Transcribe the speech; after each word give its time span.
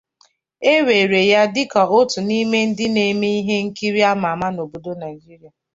E 0.73 0.75
were 0.85 1.29
ya 1.31 1.41
dịka 1.55 1.81
otu 1.99 2.17
n’ime 2.27 2.59
ndị 2.69 2.85
na-eme 2.95 3.27
ihe 3.39 3.55
nkiri 3.67 4.01
ama 4.11 4.27
ama 4.33 4.47
n’obodo 4.51 4.91
Naijiria. 4.99 5.51